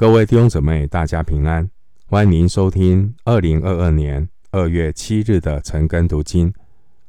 [0.00, 1.70] 各位弟兄姊妹，大家平安！
[2.06, 6.50] 欢迎您收听二零二二年二月七日的晨更读经。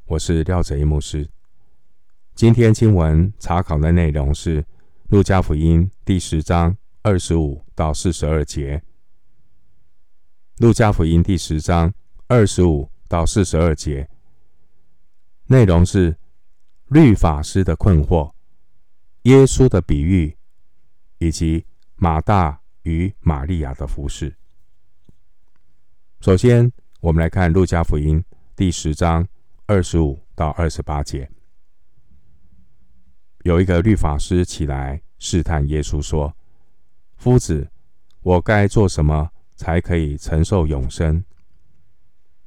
[0.07, 1.29] 我是廖哲一牧师。
[2.35, 4.61] 今天经文查考的内容是
[5.07, 8.79] 《路加福音》第十章二十五到四十二节。
[10.57, 11.93] 《路加福音》第十章
[12.27, 14.09] 二十五到四十二节
[15.45, 16.17] 内容是
[16.89, 18.33] 律法师的困惑、
[19.21, 20.35] 耶稣的比喻
[21.19, 21.65] 以及
[21.95, 22.60] 马大。
[22.83, 24.35] 与玛利亚的服事。
[26.19, 28.19] 首先，我们来看《路加福音》
[28.55, 29.27] 第十章
[29.65, 31.29] 二十五到二十八节。
[33.43, 36.35] 有一个律法师起来试探耶稣，说
[37.17, 37.67] ：“夫子，
[38.21, 41.23] 我该做什么才可以承受永生？”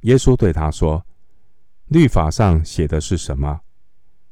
[0.01, 1.05] 耶稣对他说
[1.87, 3.61] ：“律法上写的是什么？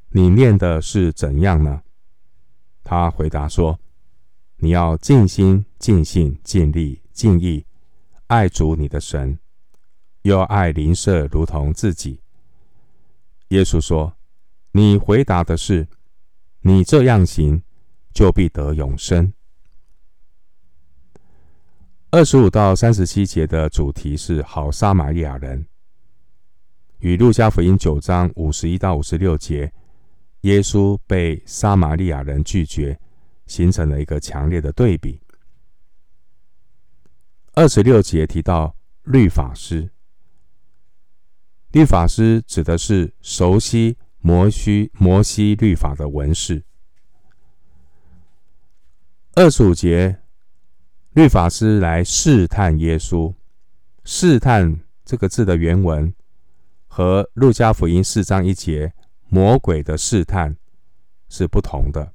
[0.10, 1.84] 你念的是怎样呢？”
[2.84, 3.80] 他回答说。
[4.64, 7.66] 你要尽心、尽性、尽力、尽意
[8.28, 9.38] 爱主你的神，
[10.22, 12.22] 又要爱邻舍如同自己。
[13.50, 14.16] 耶稣说
[14.72, 15.86] ：“你回答的是，
[16.62, 17.62] 你这样行，
[18.14, 19.34] 就必得永生。”
[22.10, 25.68] 二十五到三十七节的主题是好撒玛利亚人，
[27.00, 29.74] 与路加福音九章五十一到五十六节，
[30.44, 32.98] 耶稣被撒玛利亚人拒绝。
[33.46, 35.22] 形成了一个强烈的对比。
[37.54, 39.92] 二十六节提到律法师，
[41.72, 46.64] 律法师指的是熟悉摩西摩西律法的文士。
[49.36, 50.20] 二十五节，
[51.14, 53.34] 律法师来试探耶稣。
[54.04, 56.14] 试探这个字的原文
[56.88, 58.94] 和路加福音四章一节
[59.30, 60.58] 魔鬼的试探
[61.30, 62.14] 是不同的。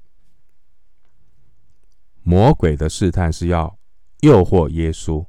[2.28, 3.78] 魔鬼的试探是要
[4.20, 5.24] 诱惑耶稣，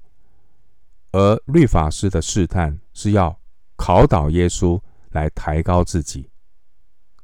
[1.14, 3.40] 而律法师的试探是要
[3.78, 6.30] 考倒耶稣，来抬高自己。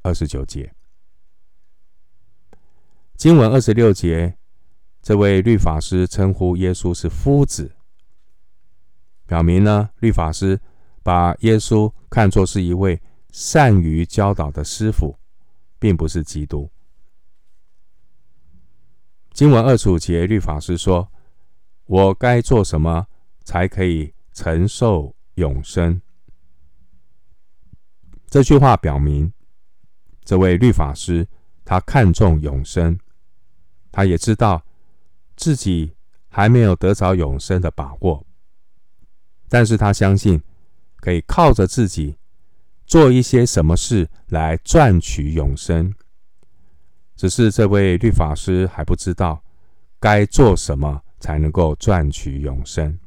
[0.00, 0.72] 二十九节，
[3.16, 4.38] 经文二十六节，
[5.02, 7.76] 这位律法师称呼耶稣是夫子，
[9.26, 10.58] 表明呢，律法师
[11.02, 12.98] 把耶稣看作是一位
[13.30, 15.18] 善于教导的师傅，
[15.78, 16.70] 并不是基督。
[19.36, 21.12] 经文二十五节，律法师说
[21.84, 23.06] ：“我该做什么
[23.44, 26.00] 才可以承受永生？”
[28.28, 29.30] 这句话表明，
[30.24, 31.28] 这位律法师
[31.66, 32.98] 他看重永生，
[33.92, 34.64] 他也知道
[35.36, 35.92] 自己
[36.28, 38.26] 还没有得着永生的把握，
[39.50, 40.42] 但是他相信
[40.96, 42.16] 可以靠着自己
[42.86, 45.94] 做一些什么事来赚取永生。
[47.16, 49.42] 只是这位律法师还不知道
[49.98, 52.98] 该做什么才能够赚取永生。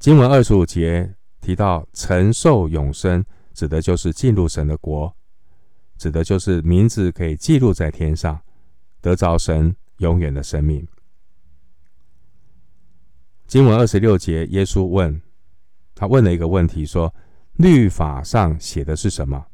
[0.00, 3.24] 经文二十五节提到承受永生，
[3.54, 5.14] 指的就是进入神的国，
[5.96, 8.40] 指的就是名字可以记录在天上，
[9.00, 10.84] 得着神永远的生命。
[13.46, 15.22] 经文二十六节，耶稣问
[15.94, 17.14] 他问了一个问题，说
[17.58, 19.46] ：“律法上写的是什么？”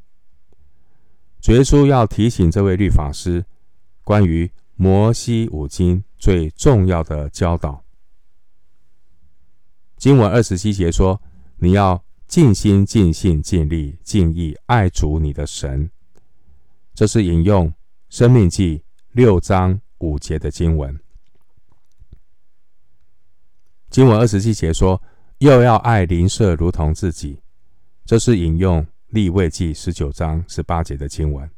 [1.41, 3.45] 主耶稣要提醒这位律法师，
[4.03, 7.83] 关于摩西五经最重要的教导。
[9.95, 11.21] 经文二十七节说
[11.59, 15.89] ：“你要尽心、尽性、尽力、尽意爱主你的神。”
[16.93, 17.69] 这是引用
[18.09, 18.77] 《生命记》
[19.11, 20.99] 六章五节的经文。
[23.89, 25.01] 经文二十七节说
[25.39, 27.41] ：“又要爱邻舍如同自己。”
[28.05, 28.85] 这是引用。
[29.09, 31.49] 立未记十九章十八节的经文，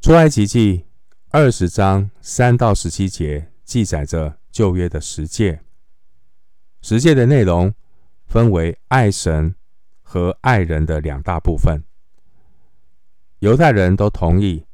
[0.00, 0.86] 出埃及记
[1.30, 5.60] 二十章三到十七节记载着旧约的十诫。
[6.82, 7.72] 十诫的内容
[8.26, 9.54] 分为爱神
[10.02, 11.80] 和爱人的两大部分。
[13.38, 14.64] 犹太人都同意，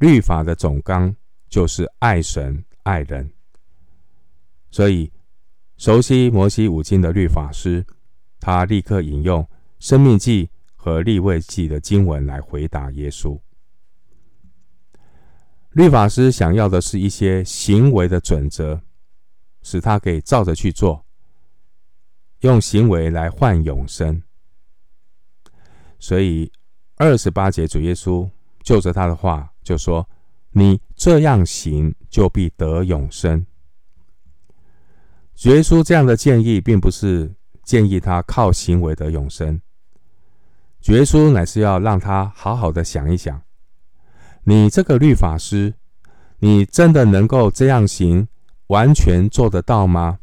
[0.00, 1.14] 律法的总纲
[1.48, 3.30] 就是爱神爱人。
[4.72, 5.12] 所以，
[5.76, 7.86] 熟悉摩西五经的律法师，
[8.40, 9.48] 他立刻引用。
[9.78, 13.38] 生命记和立位记的经文来回答耶稣。
[15.70, 18.80] 律法师想要的是一些行为的准则，
[19.62, 21.04] 使他可以照着去做，
[22.40, 24.22] 用行为来换永生。
[25.98, 26.50] 所以
[26.96, 28.28] 二十八节主耶稣
[28.62, 30.08] 就着他的话就说
[30.50, 33.46] ：“你这样行，就必得永生。”
[35.36, 37.32] 主耶稣这样的建议，并不是
[37.62, 39.60] 建议他靠行为得永生。
[40.80, 43.42] 主耶稣乃是要让他好好的想一想，
[44.44, 45.74] 你这个律法师，
[46.38, 48.28] 你真的能够这样行，
[48.68, 50.20] 完全做得到吗？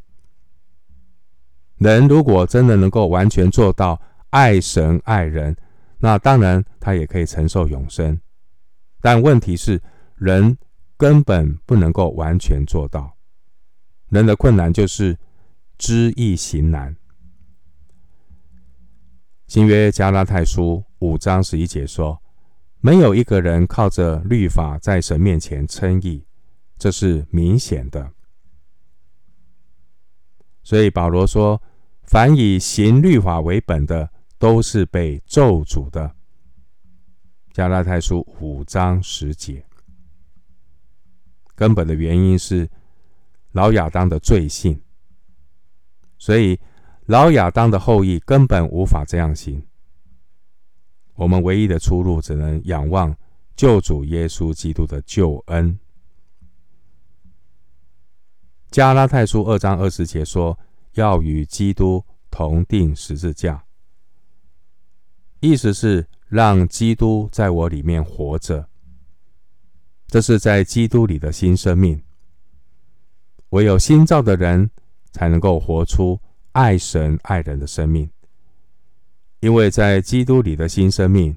[1.77, 5.55] 人如果真的能够完全做到爱神爱人，
[5.99, 8.19] 那当然他也可以承受永生。
[9.01, 9.81] 但问题是，
[10.15, 10.57] 人
[10.97, 13.17] 根本不能够完全做到。
[14.09, 15.17] 人的困难就是
[15.77, 16.95] 知易行难。
[19.47, 22.19] 新约加拉太书五章十一节说
[22.81, 26.25] ：“没有一个人靠着律法在神面前称义，
[26.77, 28.11] 这是明显的。”
[30.63, 31.61] 所以保罗说
[32.03, 34.09] ：“凡以行律法为本的，
[34.39, 36.15] 都是被咒诅的。”
[37.53, 39.63] 加拉太书五章十节，
[41.53, 42.67] 根本的原因是
[43.51, 44.81] 老亚当的罪性，
[46.17, 46.59] 所以
[47.05, 49.63] 老亚当的后裔根本无法这样行。
[51.13, 53.15] 我们唯一的出路，只能仰望
[53.55, 55.79] 救主耶稣基督的救恩。
[58.71, 60.57] 加拉太书二章二十节说
[60.95, 63.63] ：“要与基督同钉十字架。”
[65.39, 68.67] 意思是让基督在我里面活着。
[70.07, 72.01] 这是在基督里的新生命。
[73.49, 74.69] 唯有新造的人，
[75.11, 76.19] 才能够活出
[76.55, 78.09] 爱神爱人的生命。
[79.41, 81.35] 因为在基督里的新生命，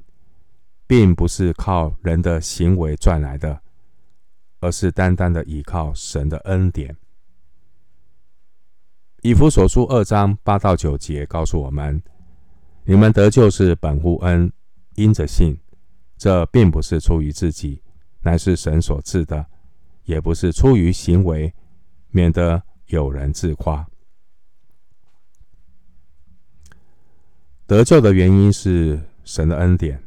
[0.86, 3.60] 并不是靠人的行为赚来的，
[4.60, 6.96] 而是单单的依靠神的恩典。
[9.22, 12.00] 以弗所书二章八到九节告诉我们：
[12.84, 14.52] 你们得救是本乎恩，
[14.94, 15.58] 因着信。
[16.16, 17.82] 这并不是出于自己，
[18.20, 19.44] 乃是神所赐的；
[20.04, 21.52] 也不是出于行为，
[22.10, 23.84] 免得有人自夸。
[27.68, 30.02] 得救的原因是神的恩典，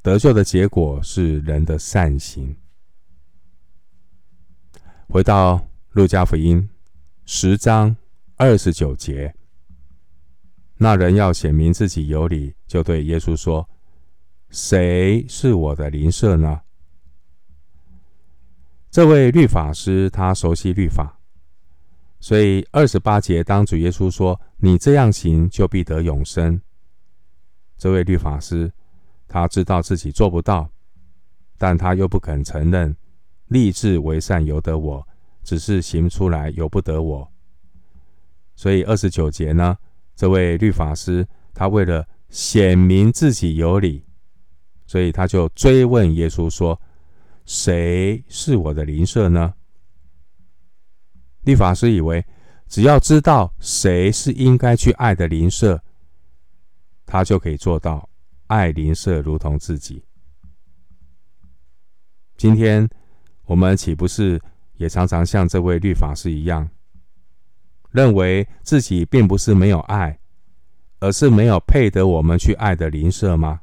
[0.00, 2.54] 得救的结果是人的善行。
[5.08, 6.70] 回到路加福音。
[7.24, 7.96] 十章
[8.36, 9.34] 二十九节，
[10.76, 13.68] 那人要显明自己有理，就对耶稣说
[14.50, 16.60] ：“谁是我的邻舍呢？”
[18.88, 21.18] 这位律法师他熟悉律法，
[22.20, 26.58] 所以二十八节当主耶稣说：“你这样行，就必得永生。”
[27.76, 28.72] 这位律法师
[29.28, 30.70] 他知道自己做不到，
[31.58, 32.96] 但他又不肯承认，
[33.48, 35.06] 立志为善由得我。
[35.42, 37.30] 只是行出来，由不得我。
[38.56, 39.76] 所以二十九节呢，
[40.16, 44.02] 这位律法师他为了显明自己有理，
[44.86, 46.80] 所以他就追问耶稣说
[47.44, 49.52] ：“谁是我的邻舍呢？”
[51.44, 52.24] 律法师以为
[52.74, 55.80] 只要知道谁是应该去爱的邻舍，
[57.06, 58.10] 他就可以做到
[58.48, 60.02] 爱邻舍如同自己。
[62.36, 62.90] 今天
[63.44, 64.42] 我们岂不是？
[64.74, 66.68] 也常常像这位律法师一样，
[67.92, 70.18] 认为自己并不是没有爱，
[70.98, 73.60] 而是没有配得我们去爱的邻舍吗？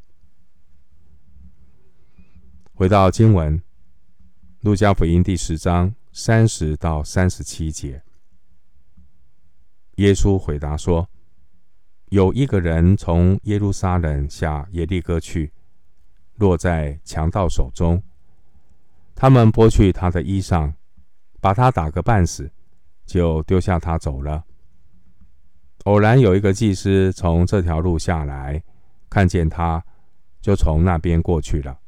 [2.73, 3.59] 回到经文，
[4.61, 8.01] 《路加福音》第十章三十到三十七节，
[10.01, 11.07] 耶稣回答说
[12.09, 15.51] ：“有一个人从耶路撒冷下耶利哥去，
[16.37, 18.01] 落在强盗手中，
[19.13, 20.73] 他们剥去他的衣裳。”
[21.39, 22.51] 把他打个半死，
[23.07, 24.43] 就丢下他走了。
[25.85, 28.61] 偶然有一个祭司从这条路下来，
[29.09, 29.83] 看见他，
[30.39, 31.79] 就从那边过去了。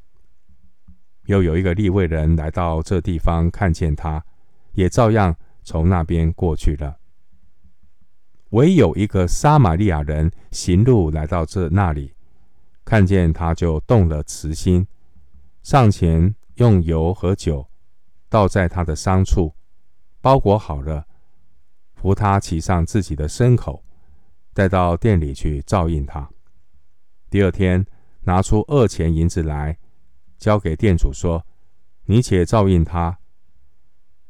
[1.26, 4.24] 又有一个利未人来到这地方，看见他，
[4.72, 6.96] 也照样从那边过去了。
[8.54, 12.14] 唯有一个撒玛利亚人行路来到这那里，
[12.84, 14.86] 看见他就动了慈心，
[15.64, 17.68] 上前用油和酒。
[18.28, 19.54] 倒在他的伤处，
[20.20, 21.04] 包裹好了，
[21.94, 23.84] 扶他骑上自己的牲口，
[24.52, 26.28] 带到店里去照应他。
[27.30, 27.84] 第二天，
[28.22, 29.76] 拿出二钱银子来，
[30.38, 31.44] 交给店主说
[32.06, 33.18] ：“你且照应他，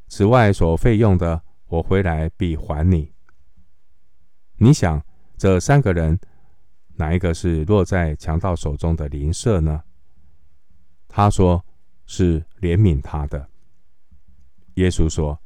[0.08, 3.12] 此外所费用的，我回来必还你。”
[4.56, 5.04] 你想，
[5.36, 6.18] 这三个人
[6.96, 9.82] 哪一个是落在强盗手中的邻舍呢？
[11.08, 11.64] 他说
[12.06, 13.48] ：“是怜悯他的。”
[14.74, 15.40] 耶稣说：“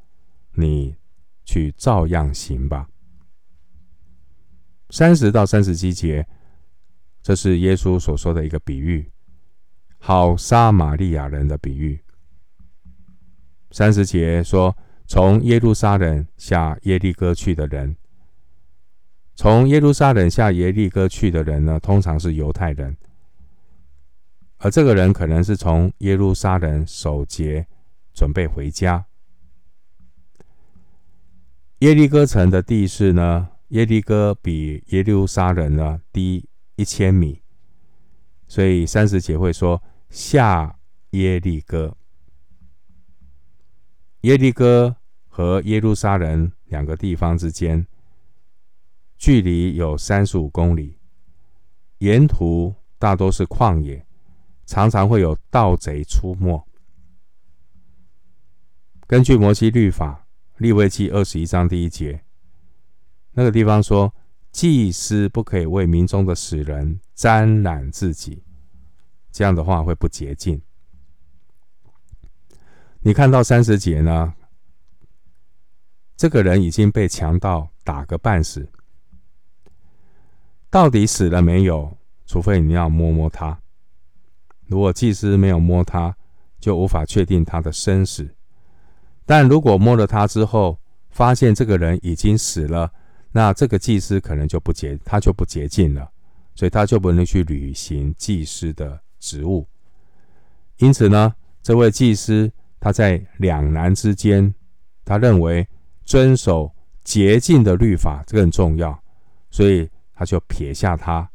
[0.55, 0.97] 你
[1.45, 2.89] 去照样行吧。”
[4.91, 6.27] 三十到三十七节，
[7.23, 9.11] 这是耶稣所说的一个比喻，
[9.99, 12.03] 好撒玛利亚人的比喻。
[13.71, 14.75] 三十节说
[15.07, 17.95] ：“从耶路撒冷下耶利哥去的人，
[19.39, 22.97] 从耶路撒冷下耶利哥去的人呢，通常是犹太人，
[24.57, 27.65] 而这个人可能是从耶路撒冷守节。”
[28.19, 29.07] 准备回家。
[31.79, 37.41] 耶利哥城的地势呢，耶利哥比耶路撒冷呢低一千米，
[38.49, 39.81] 所以三十节会说
[40.11, 40.81] 下
[41.11, 41.97] 耶利哥。
[44.23, 44.97] 耶利哥
[45.29, 47.87] 和耶路撒冷两个地方之间
[49.19, 50.97] 距离有三十五公里，
[51.99, 54.07] 沿途大多是旷野，
[54.65, 56.65] 常常会有盗贼出没。
[59.09, 60.27] 根据摩西律法，
[60.59, 62.23] 利未记二十一章第一节，
[63.33, 64.15] 那个地方说，
[64.53, 68.45] 祭司不可以为民中的死人沾染自己，
[69.33, 70.63] 这样的话会不洁净。
[73.01, 74.35] 你看到三十节呢？
[76.17, 78.69] 这个人已经被强盗打个半死，
[80.71, 81.97] 到底死了没有？
[82.27, 83.59] 除非你要摸摸他，
[84.67, 86.15] 如果祭司没有摸他，
[86.61, 88.29] 就无法确定他的生死。
[89.25, 92.93] 但如果摸了他之后，发现这个人已经死了，
[93.33, 96.07] 那这个祭司可能就不洁，他就不洁净了，
[96.55, 99.67] 所以他就不能去履行祭司的职务。
[100.77, 104.55] 因此呢，这位祭司他在两难之间，
[105.03, 105.67] 他认为
[106.05, 106.71] 遵守
[107.05, 109.03] 洁净的律法更重要，
[109.51, 111.31] 所以他就撇下他。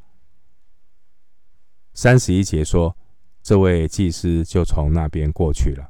[1.94, 2.98] 三十一节说，
[3.42, 5.90] 这位祭司就从那边过去了。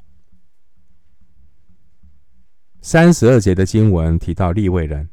[2.84, 5.10] 三十二节的经文提到立位人，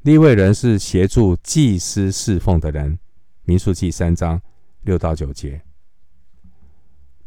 [0.00, 2.98] 立位人是协助祭司侍奉的人，
[3.44, 4.42] 民数记三章
[4.80, 5.62] 六到九节，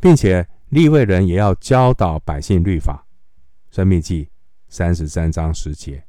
[0.01, 3.07] 并且立位人也要教导百姓律法，
[3.69, 4.29] 申命记
[4.67, 6.03] 三十三章十节。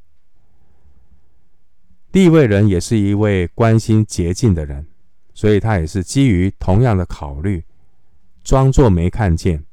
[2.13, 4.87] 利未人也是一位关心洁净的人，
[5.35, 7.65] 所以他也是基于同样的考虑，
[8.45, 9.65] 装作没看见。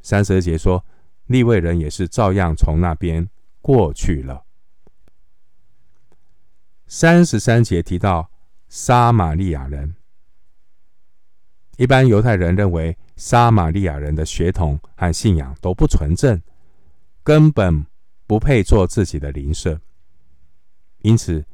[0.00, 0.84] 三十二节说。
[1.26, 3.26] 利未人也是照样从那边
[3.62, 4.42] 过去了。
[6.86, 8.28] 三十三节提到
[8.68, 9.94] 撒玛利亚人，
[11.78, 16.42] 一般犹太人认为撒玛利亚人的血统和信仰都不纯正，
[17.22, 17.86] 根本
[18.26, 19.80] 不配做自己的邻舍，
[21.02, 21.44] 因此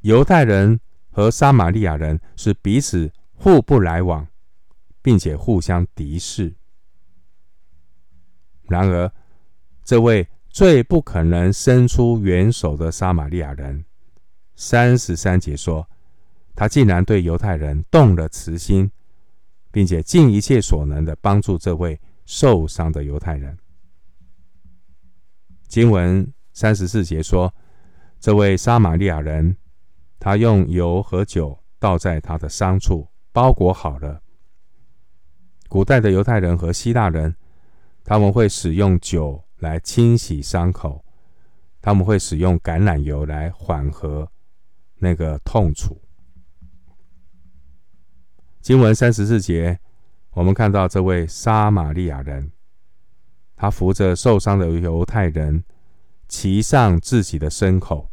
[0.00, 4.26] 犹太人和撒玛利亚人是彼此互不来往，
[5.02, 6.54] 并且互相敌视。
[8.68, 9.12] 然而，
[9.82, 13.84] 这位最不可能伸出援手的撒玛利亚人，
[14.54, 15.88] 三十三节说，
[16.54, 18.90] 他竟然对犹太人动了慈心，
[19.70, 23.58] 并且尽一切所能的帮助这位受伤的犹太人。
[25.66, 27.52] 经文三十四节说，
[28.24, 29.54] 这位撒玛利亚人，
[30.18, 34.22] 他用油和酒倒在他的伤处，包裹好了。
[35.68, 37.36] 古代的犹太人和希腊人。
[38.02, 41.04] 他们会使用酒来清洗伤口，
[41.82, 44.26] 他们会使用橄榄油来缓和
[44.96, 46.00] 那个痛楚。
[48.62, 49.78] 经文三十四节，
[50.30, 52.50] 我们看到这位撒玛利亚人，
[53.54, 55.62] 他扶着受伤的犹太人，
[56.26, 58.10] 骑上自己的牲口。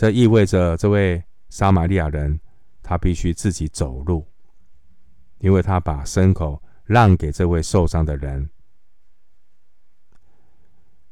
[0.00, 2.40] 这意味着这位撒玛利亚人，
[2.82, 4.26] 他必须自己走路，
[5.40, 6.62] 因为他把牲口。
[6.86, 8.50] 让给这位受伤的人。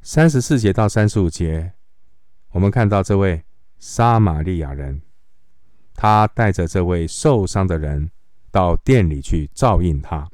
[0.00, 1.74] 三十四节到三十五节，
[2.50, 3.44] 我们看到这位
[3.78, 5.02] 撒玛利亚人，
[5.94, 8.10] 他带着这位受伤的人
[8.50, 10.28] 到店里去照应他，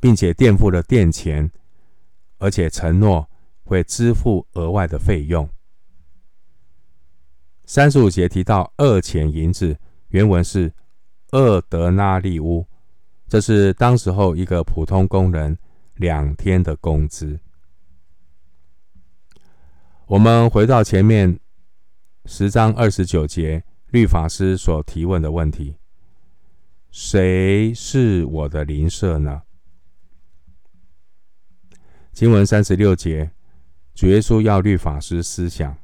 [0.00, 1.50] 并且垫付了店钱，
[2.38, 3.28] 而且承诺
[3.64, 5.46] 会支付额外的费用。
[7.66, 9.76] 三十五节提到二钱银子，
[10.08, 10.72] 原文是
[11.32, 12.64] 二德纳利乌。
[13.26, 15.58] 这是当时候一个普通工人
[15.96, 17.40] 两天的工资。
[20.06, 21.40] 我们回到前面
[22.26, 25.74] 十章二十九节，律法师所提问的问题：
[26.92, 29.42] 谁是我的邻舍呢？
[32.12, 33.32] 经文三十六节，
[33.92, 35.76] 主耶稣要律法师思想，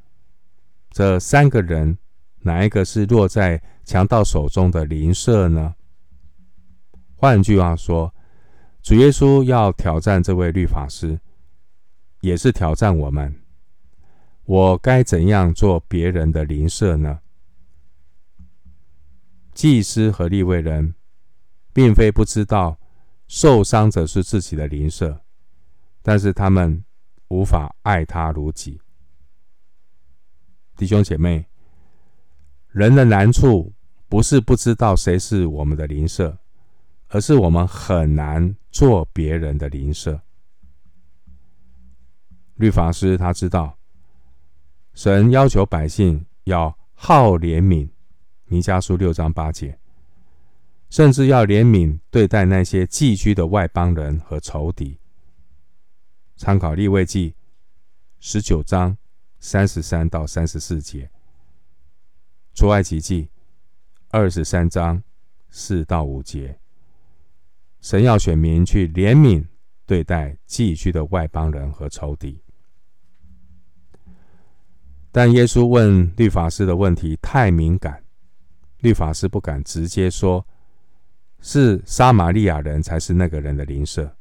[0.93, 1.97] 这三个人
[2.41, 5.73] 哪一个是落在强盗手中的邻舍呢？
[7.15, 8.13] 换句话说，
[8.83, 11.19] 主耶稣要挑战这位律法师，
[12.21, 13.41] 也是挑战我们。
[14.45, 17.21] 我该怎样做别人的邻舍呢？
[19.55, 20.93] 祭司和利未人，
[21.73, 22.77] 并非不知道
[23.27, 25.21] 受伤者是自己的邻舍，
[26.03, 26.85] 但是他们
[27.29, 28.79] 无法爱他如己。
[30.75, 31.45] 弟兄姐妹，
[32.71, 33.73] 人的难处
[34.07, 36.37] 不是不知道谁是我们的邻舍。
[37.09, 40.19] 而是我们很难做别人的邻舍。
[42.55, 43.77] 律法师他知道，
[44.95, 47.87] 神要求百姓要好怜悯，
[48.45, 49.77] 弥迦书六章八节，
[50.89, 54.97] 甚至要怜悯对待那些寄居的外邦人和仇敌。
[56.35, 57.35] 参考利未记
[58.19, 58.97] 十九章
[59.43, 61.11] 三十三到三十四节，
[62.53, 63.27] 出埃及记
[64.09, 65.03] 二十三章
[65.49, 66.57] 四到五节，
[67.81, 69.45] 神要选民去怜悯
[69.85, 72.41] 对待寄居的外邦人和仇敌。
[75.11, 78.01] 但耶稣问律法师的问题太敏感，
[78.77, 80.47] 律法师不敢直接说，
[81.41, 84.15] 是撒玛利亚人才是那个人的邻舍。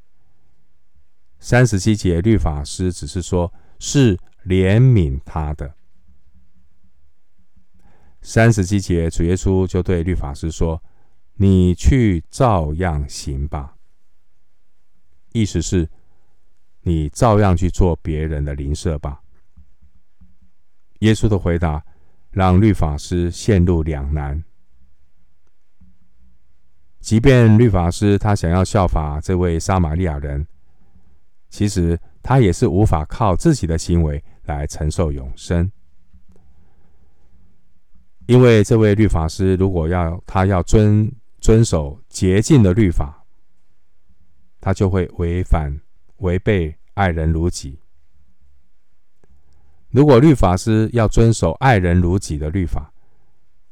[1.38, 5.74] 三十七节，律法师只是说是怜悯他的。
[8.20, 10.82] 三十七节，主耶稣就对律法师说
[11.34, 13.76] ：“你去照样行吧。”
[15.32, 15.88] 意思是，
[16.82, 19.22] 你照样去做别人的邻舍吧。
[21.00, 21.84] 耶稣的回答
[22.30, 24.44] 让律法师陷入两难。
[27.00, 30.46] 即便律法师他想要效法这位撒玛利亚人，
[31.48, 35.70] 其实他也是无法靠自己的行为来承受永生。
[38.26, 43.24] 因为这位律法师如果要他要遵遵守洁净的律法，
[44.60, 45.80] 他就会违反
[46.18, 47.80] 违背爱人如己。
[49.90, 52.92] 如果律法师要遵守爱人如己的律法，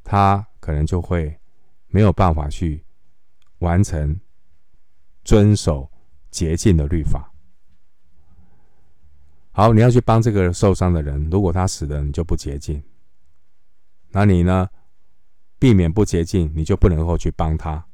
[0.03, 1.39] 他可能就会
[1.87, 2.85] 没有办法去
[3.61, 4.21] 完成
[5.23, 5.89] 遵守
[6.31, 7.30] 洁净的律法。
[9.53, 12.83] 好，你要去帮这个受伤的人，如果他死了，你就不洁净。
[14.11, 14.69] 那你呢？
[15.59, 17.85] 避免不洁净，你就不能够去帮他。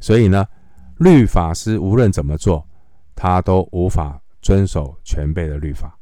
[0.00, 0.44] 所以呢，
[0.96, 2.66] 律法师无论怎么做，
[3.14, 5.96] 他都无法遵守全备的律法。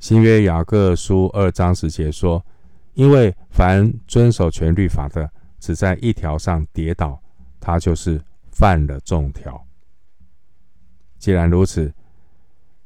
[0.00, 2.44] 新约雅各书二章十节说
[2.94, 7.22] ：“因为凡遵守全律法的，只在一条上跌倒，
[7.60, 9.64] 他就是犯了众条。”
[11.20, 11.94] 既然如此，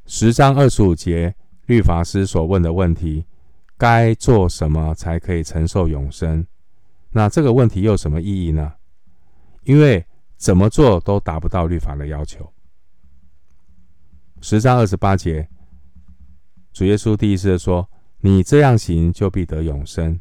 [0.09, 1.35] 十章二十五节
[1.67, 3.27] 律法师所问的问题，
[3.77, 6.47] 该做什么才可以承受永生？
[7.11, 8.75] 那这个问题又有什么意义呢？
[9.65, 12.53] 因为怎么做都达不到律法的要求。
[14.41, 15.49] 十章二十八节。
[16.73, 17.89] 主耶稣第一次说
[18.21, 20.21] ：“你这样行，就必得永生。”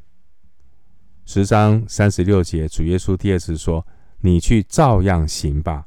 [1.25, 3.85] 十章三十六节，主耶稣第二次说
[4.21, 5.85] ：“你去照样行吧。”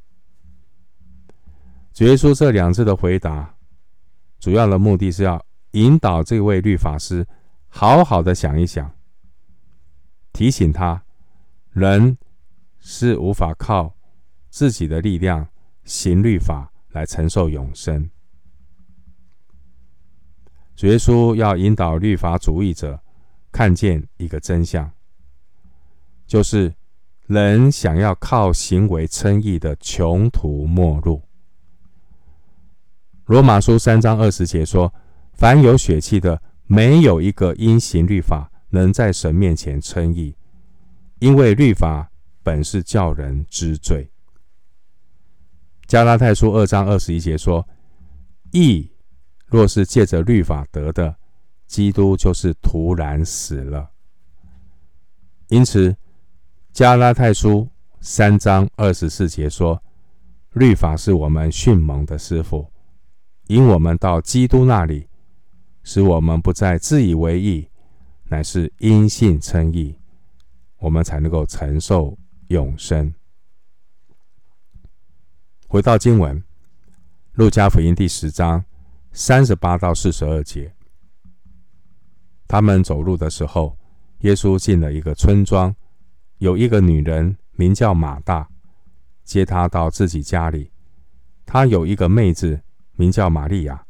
[1.92, 3.54] 主耶稣这两次的回答，
[4.38, 7.26] 主要的目的是要引导这位律法师
[7.68, 8.90] 好好的想一想，
[10.32, 11.02] 提醒他，
[11.70, 12.16] 人
[12.78, 13.94] 是无法靠
[14.48, 15.46] 自己的力量
[15.84, 18.08] 行律法来承受永生。
[20.76, 23.02] 主耶稣要引导律法主义者
[23.50, 24.88] 看见一个真相，
[26.26, 26.72] 就是
[27.26, 31.27] 人想要靠行为称义的穷途末路。
[33.28, 34.90] 罗马书三章二十节说
[35.36, 40.34] ：“凡有血气的，没有一个因行律法能在神面前称义，
[41.18, 42.10] 因为律法
[42.42, 44.10] 本是叫人知罪。”
[45.86, 47.68] 加拉太书二章二十一节说
[48.52, 48.90] ：“义。”
[49.44, 51.14] 若是借着律法得的，
[51.66, 53.90] 基督就是徒然死了。
[55.48, 55.94] 因此，
[56.72, 57.68] 加拉太书
[58.00, 59.82] 三章二十四节说
[60.52, 62.70] ：“律法是我们训蒙的师傅，
[63.48, 65.08] 引我们到基督那里，
[65.82, 67.68] 使我们不再自以为义，
[68.24, 69.94] 乃是因信称义，
[70.78, 72.16] 我们才能够承受
[72.48, 73.12] 永生。”
[75.68, 76.40] 回到经文，
[77.34, 78.64] 《路加福音》第十章。
[79.10, 80.72] 三十八到四十二节，
[82.46, 83.76] 他们走路的时候，
[84.20, 85.74] 耶稣进了一个村庄，
[86.36, 88.48] 有一个女人名叫马大，
[89.24, 90.70] 接他到自己家里。
[91.44, 92.60] 他有一个妹子
[92.98, 93.80] 名叫玛利亚，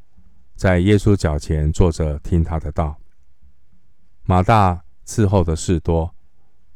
[0.55, 2.95] 在耶稣脚前坐着听他的道。
[4.25, 6.15] 马大伺候的事多，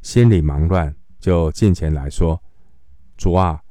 [0.01, 2.41] 心里忙乱，就近前来说
[3.15, 3.61] ：“主啊，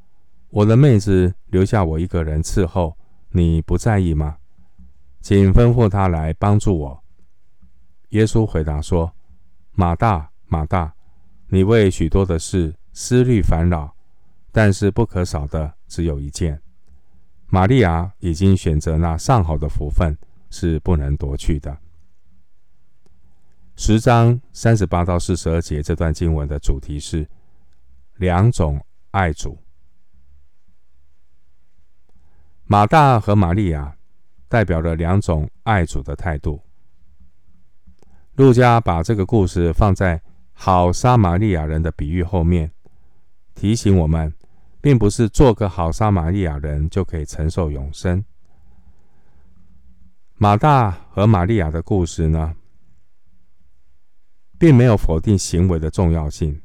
[0.50, 2.96] 我的妹子留下我一个人伺候，
[3.30, 4.36] 你不在意吗？”
[5.20, 7.04] 请吩咐他来帮助我。
[8.10, 9.12] 耶稣回答说
[9.74, 10.94] ：“马大，马大，
[11.48, 13.92] 你为许多的事思虑烦恼，
[14.52, 16.62] 但是不可少的只有一件。
[17.52, 20.16] 玛利亚已经选择那上好的福分，
[20.48, 21.76] 是不能夺去的。”
[23.76, 27.28] 十章三十八到四十二节这段经文的主题是
[28.16, 29.58] 两种爱主。
[32.64, 33.98] 马大和玛利亚
[34.48, 36.62] 代表了两种爱主的态度。
[38.36, 40.22] 路加把这个故事放在
[40.54, 42.72] 好撒玛利亚人的比喻后面，
[43.54, 44.32] 提醒我们，
[44.82, 48.22] 并不是做个好撒玛利亚人就可以承受永生。
[50.34, 52.56] 马大和玛利亚的故事呢，
[54.58, 56.60] 并没有否定行为的重要性，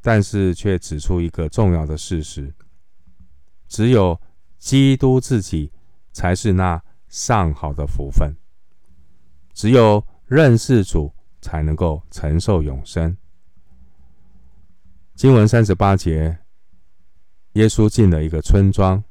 [0.00, 2.54] 但是却指出一个重要的事实：
[3.66, 4.18] 只有
[4.58, 5.72] 基督自己
[6.12, 8.32] 才是那上好的福分，
[9.52, 13.16] 只有认识主才能够承受永生。
[15.16, 16.38] 经文三十八节，
[17.52, 19.02] 耶稣进了一个村庄，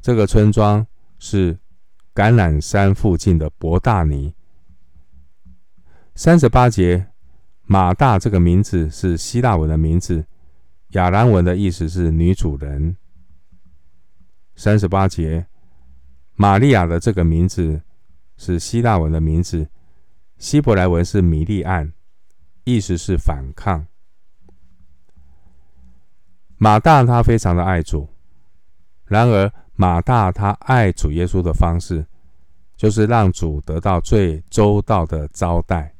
[0.00, 0.86] 这个村庄
[1.18, 1.58] 是。
[2.14, 4.32] 橄榄山附近的伯大尼，
[6.14, 7.08] 三十八节，
[7.64, 10.24] 马大这个名字是希腊文的名字，
[10.90, 12.96] 亚兰文的意思是女主人。
[14.54, 15.48] 三十八节，
[16.36, 17.82] 玛利亚的这个名字
[18.36, 19.68] 是希腊文的名字，
[20.38, 21.92] 希伯来文是米利暗，
[22.62, 23.88] 意思是反抗。
[26.64, 28.08] 马大他非常的爱主，
[29.04, 29.52] 然而。
[29.76, 32.06] 马大他爱主耶稣的方式，
[32.76, 35.92] 就是让主得到最周到的招待。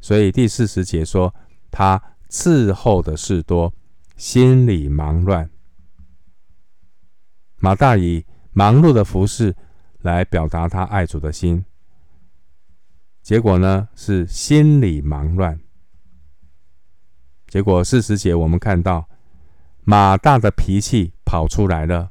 [0.00, 1.34] 所以第四十节说，
[1.70, 3.70] 他伺候的事多，
[4.16, 5.50] 心里忙乱。
[7.58, 9.54] 马大以忙碌的服事
[10.00, 11.62] 来表达他爱主的心，
[13.22, 15.60] 结果呢是心里忙乱。
[17.48, 19.06] 结果四十节我们看到
[19.88, 22.10] 马大的脾气跑出来了。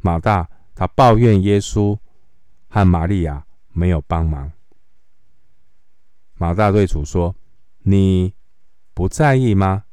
[0.00, 1.98] 马大他抱怨耶稣
[2.68, 4.52] 和玛利亚没有帮忙。
[6.34, 7.34] 马大对主说
[7.84, 8.34] ：“你
[8.92, 9.84] 不在意吗？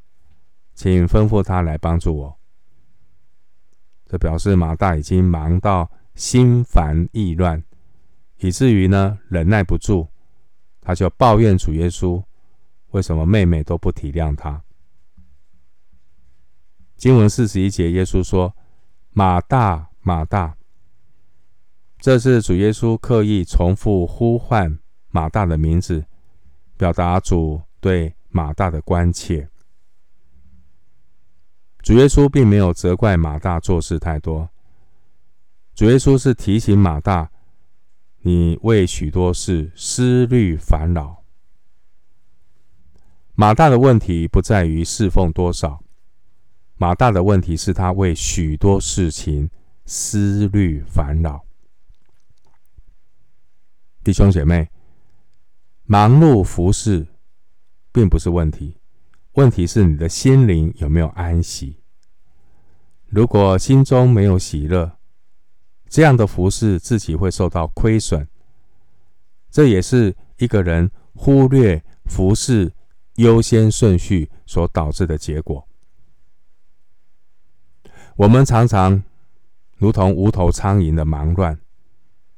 [0.74, 2.38] 请吩咐他来帮助我。”
[4.04, 7.64] 这表示马大已经忙到心烦意乱，
[8.36, 10.08] 以至于呢忍耐不住，
[10.82, 12.22] 他就抱怨主耶稣
[12.92, 14.62] ：“为什么妹妹都不体谅他？”
[17.02, 18.54] 经文四十一节，耶稣说
[19.10, 20.56] ：“马大。”马大，
[21.98, 24.78] 这是主耶稣刻意重复呼唤
[25.10, 26.04] 马大的名字，
[26.76, 29.48] 表达主对马大的关切。
[31.82, 34.48] 主耶稣并没有责怪马大做事太多，
[35.74, 37.30] 主耶稣是提醒马大，
[38.22, 41.24] 你为许多事思虑烦恼。
[43.34, 45.82] 马大的问题不在于侍奉多少，
[46.82, 49.48] 马大的问题是他为许多事情。
[49.84, 51.44] 思虑烦恼，
[54.02, 54.68] 弟兄姐妹，
[55.84, 57.06] 忙碌服侍
[57.92, 58.76] 并不是问题，
[59.34, 61.76] 问题是你的心灵有没有安息。
[63.06, 64.98] 如果心中没有喜乐，
[65.88, 68.26] 这样的服侍自己会受到亏损。
[69.52, 72.72] 这也是一个人忽略服侍
[73.16, 75.68] 优先顺序所导致的结果。
[78.16, 79.02] 我们常常。
[79.78, 81.58] 如同无头苍蝇的忙乱，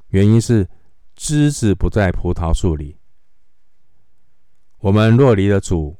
[0.08, 0.66] 原因是
[1.14, 2.96] 枝子不在葡萄树里。
[4.78, 5.94] 我们若离了主，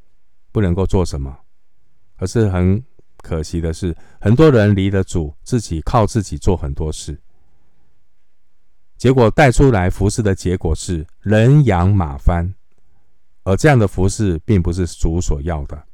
[0.50, 1.40] 不能够做什么。
[2.16, 2.82] 可是很
[3.18, 7.20] 可惜的是，很多人离了主，自己靠自己做很多事，
[8.96, 12.54] 结果带出来服侍的结果是人仰马翻，
[13.42, 15.84] 而这样的服侍并不是主所要的。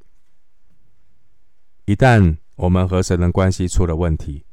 [1.87, 4.45] 一旦我们和神的关系出了问题，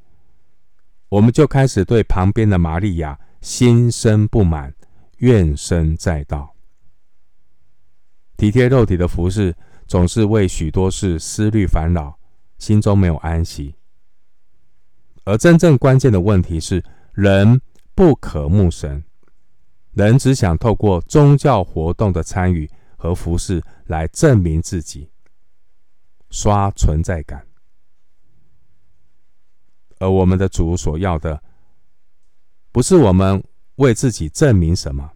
[1.10, 4.74] 我们就开始对旁边的玛利亚心生不满，
[5.18, 6.56] 怨声载道。
[8.38, 9.54] 体贴肉体的服侍，
[9.88, 12.18] 总是为许多事思虑烦恼，
[12.58, 13.76] 心中没有安息。
[15.26, 17.60] 而真正关键的问题是，人
[17.94, 19.04] 不可慕神，
[19.92, 25.10] 人只想透过宗教活动的参与和服侍来证明自己，
[26.30, 27.47] 刷存在感。
[30.00, 31.42] 而我们的主所要的，
[32.72, 33.44] 不是我们
[33.76, 35.12] 为自己证明什么，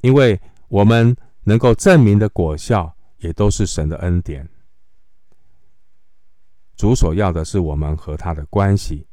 [0.00, 4.48] 因为我们能够证明的果效，也都是神的恩典。
[6.76, 9.06] 主所要的是我们和他的关系。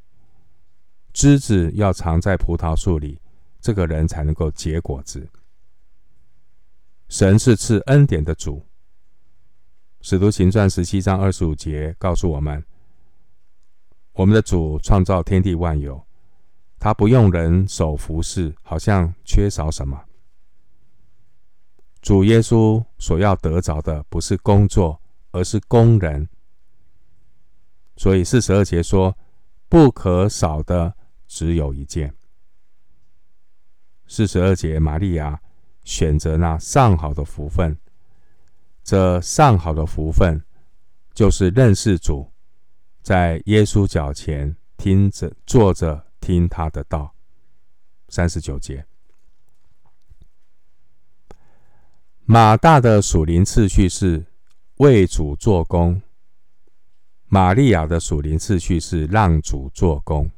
[1.12, 3.20] 枝子要藏在葡萄树里，
[3.60, 5.28] 这个人才能够结果子。
[7.10, 8.66] 神是赐恩典的主。
[10.02, 12.64] 使徒行传十七章二十五节告诉我们。
[14.20, 16.06] 我们的主创造天地万有，
[16.78, 19.98] 他不用人手服侍，好像缺少什么。
[22.02, 25.00] 主耶稣所要得着的不是工作，
[25.32, 26.28] 而是工人。
[27.96, 29.18] 所以四十二节说
[29.70, 30.94] ：“不可少的
[31.26, 32.14] 只有一件。
[34.06, 35.40] 四十二节，玛利亚
[35.86, 37.78] 选择那上好的福分。
[38.84, 40.44] 这上好的福分，
[41.14, 42.29] 就是认识主，
[43.10, 47.16] 在耶稣脚前听着坐着听他的道。
[48.08, 48.86] 三十九节，
[52.26, 54.28] 马大的属灵次序是
[54.76, 56.00] 为主做工，
[57.26, 60.30] 玛利亚的属灵次序是让主做工。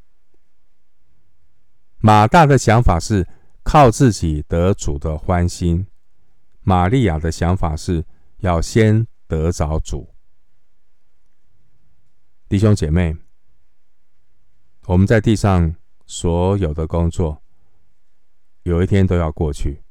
[1.98, 3.28] 马大的想法是
[3.64, 5.86] 靠自己得主的欢心，
[6.62, 8.06] 玛利亚的想法是。
[8.38, 10.11] 要先得着主，
[12.52, 13.16] 弟兄姐妹，
[14.86, 15.74] 我们在地上
[16.06, 17.42] 所有的工作，
[18.64, 19.82] 有一天都要过去。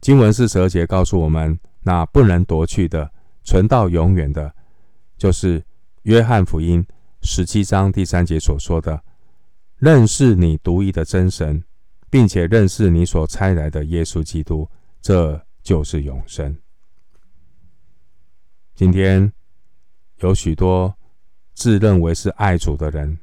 [0.00, 3.12] 经文四十二节告诉我们，那不能夺去的、
[3.44, 4.52] 存到永远的，
[5.16, 5.64] 就是
[6.02, 6.84] 约翰福音
[7.22, 9.00] 十七章第三节所说的
[9.78, 11.62] ：“认识你独一的真神，
[12.10, 14.68] 并且认识你所差来的耶稣基督。”
[15.00, 16.58] 这就是永生。
[18.74, 19.32] 今天
[20.18, 20.94] 有许多
[21.54, 23.18] 自认为是爱主的人，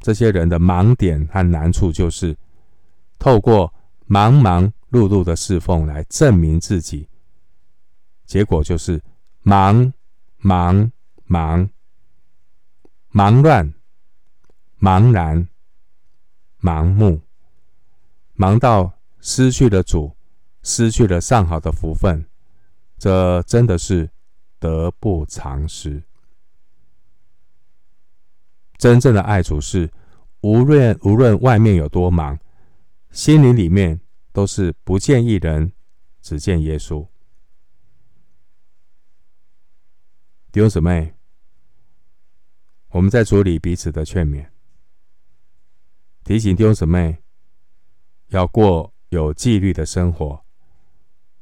[0.00, 2.36] 这些人的盲点和难处就是
[3.18, 3.72] 透过
[4.06, 7.08] 忙忙碌碌的侍奉来证明自己，
[8.24, 9.02] 结果就是
[9.42, 9.92] 忙
[10.38, 10.90] 忙
[11.24, 11.68] 忙，
[13.10, 13.74] 忙乱、
[14.80, 15.48] 茫然、
[16.60, 17.20] 盲目，
[18.34, 20.14] 忙到失去了主。
[20.60, 22.26] 失去了上好的福分，
[22.98, 24.10] 这真的是
[24.58, 26.02] 得不偿失。
[28.76, 29.90] 真正的爱主是，
[30.40, 32.38] 无论无论外面有多忙，
[33.10, 34.00] 心灵里面
[34.32, 35.72] 都是不见一人，
[36.20, 37.06] 只见耶稣。
[40.52, 41.14] 弟兄姊妹，
[42.90, 44.48] 我们在主里彼此的劝勉，
[46.24, 47.18] 提醒弟兄姊妹
[48.28, 50.44] 要过有纪律的生活。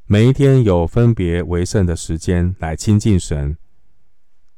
[0.09, 3.59] 每一天有分别为圣的时间来亲近神，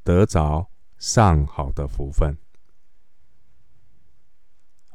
[0.05, 2.37] 得着上好的福分。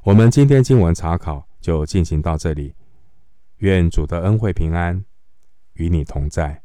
[0.04, 2.76] 我们今天经文查考就进行到这里，
[3.58, 5.04] 愿主的恩惠平安
[5.74, 6.63] 与你同在。